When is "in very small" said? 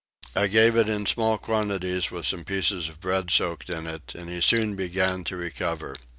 0.89-1.37